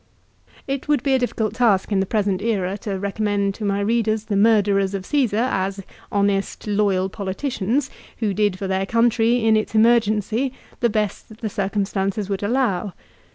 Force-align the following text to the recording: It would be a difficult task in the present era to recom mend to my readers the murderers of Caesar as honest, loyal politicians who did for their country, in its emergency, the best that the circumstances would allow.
It 0.65 0.87
would 0.87 1.03
be 1.03 1.13
a 1.13 1.19
difficult 1.19 1.53
task 1.53 1.91
in 1.91 1.99
the 1.99 2.07
present 2.07 2.41
era 2.41 2.75
to 2.79 2.99
recom 2.99 3.19
mend 3.19 3.53
to 3.53 3.63
my 3.63 3.81
readers 3.81 4.23
the 4.23 4.35
murderers 4.35 4.95
of 4.95 5.05
Caesar 5.05 5.45
as 5.51 5.79
honest, 6.11 6.65
loyal 6.65 7.07
politicians 7.07 7.91
who 8.17 8.33
did 8.33 8.57
for 8.57 8.65
their 8.65 8.87
country, 8.87 9.45
in 9.45 9.55
its 9.55 9.75
emergency, 9.75 10.53
the 10.79 10.89
best 10.89 11.29
that 11.29 11.41
the 11.41 11.49
circumstances 11.49 12.31
would 12.31 12.41
allow. 12.41 12.93